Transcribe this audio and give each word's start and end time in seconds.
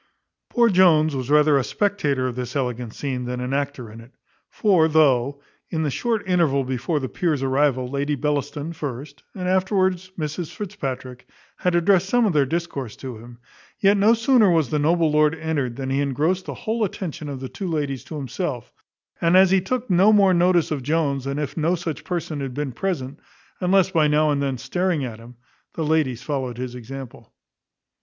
Poor 0.49 0.67
Jones 0.67 1.15
was 1.15 1.29
rather 1.29 1.59
a 1.59 1.63
spectator 1.63 2.25
of 2.25 2.35
this 2.35 2.55
elegant 2.55 2.91
scene, 2.95 3.25
than 3.25 3.39
an 3.39 3.53
actor 3.53 3.91
in 3.91 4.01
it; 4.01 4.11
for 4.49 4.87
though, 4.87 5.39
in 5.69 5.83
the 5.83 5.91
short 5.91 6.27
interval 6.27 6.63
before 6.63 6.99
the 6.99 7.07
peer's 7.07 7.43
arrival, 7.43 7.87
Lady 7.87 8.15
Bellaston 8.15 8.73
first, 8.73 9.21
and 9.35 9.47
afterwards 9.47 10.11
Mrs 10.17 10.51
Fitzpatrick, 10.55 11.27
had 11.57 11.75
addressed 11.75 12.09
some 12.09 12.25
of 12.25 12.33
their 12.33 12.47
discourse 12.47 12.95
to 12.95 13.19
him; 13.19 13.37
yet 13.79 13.95
no 13.95 14.15
sooner 14.15 14.49
was 14.49 14.71
the 14.71 14.79
noble 14.79 15.11
lord 15.11 15.35
entered, 15.35 15.75
than 15.75 15.91
he 15.91 16.01
engrossed 16.01 16.45
the 16.47 16.55
whole 16.55 16.83
attention 16.83 17.29
of 17.29 17.39
the 17.39 17.47
two 17.49 17.67
ladies 17.67 18.03
to 18.05 18.15
himself; 18.15 18.73
and 19.21 19.37
as 19.37 19.51
he 19.51 19.61
took 19.61 19.87
no 19.87 20.11
more 20.11 20.33
notice 20.33 20.71
of 20.71 20.81
Jones 20.81 21.25
than 21.25 21.37
if 21.37 21.55
no 21.55 21.75
such 21.75 22.03
person 22.03 22.39
had 22.41 22.55
been 22.55 22.71
present, 22.71 23.19
unless 23.59 23.91
by 23.91 24.07
now 24.07 24.31
and 24.31 24.41
then 24.41 24.57
staring 24.57 25.05
at 25.05 25.19
him, 25.19 25.35
the 25.75 25.85
ladies 25.85 26.23
followed 26.23 26.57
his 26.57 26.73
example. 26.73 27.31